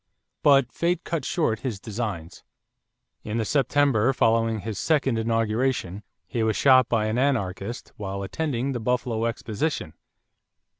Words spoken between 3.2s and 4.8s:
In the September following his